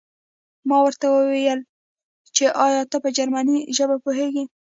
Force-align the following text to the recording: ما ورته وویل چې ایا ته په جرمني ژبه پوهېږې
ما 0.67 0.77
ورته 0.83 1.05
وویل 1.09 1.59
چې 2.35 2.45
ایا 2.65 2.81
ته 2.91 2.97
په 3.03 3.09
جرمني 3.17 3.57
ژبه 3.77 3.95
پوهېږې 4.03 4.43